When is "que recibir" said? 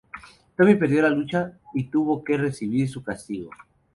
2.23-2.89